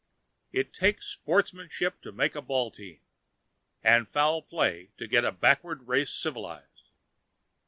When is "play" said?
4.41-4.89